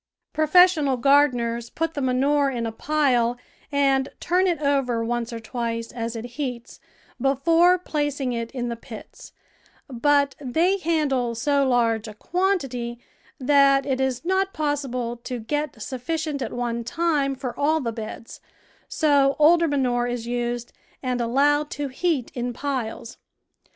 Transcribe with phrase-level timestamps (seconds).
[0.33, 3.37] Pro CONSTRUCTION AND CARE OF HOTBEDS fessional gardeners put the manure in a pile
[3.71, 6.79] and turn it over once or twice as it heats
[7.21, 9.31] before placing it in the pits,
[9.87, 12.97] but they handle so large a quantity
[13.39, 18.41] that it is not possible to get sufficient at one time for all the beds,
[18.87, 20.73] so older manure is used
[21.03, 23.17] and allowed to heat in piles.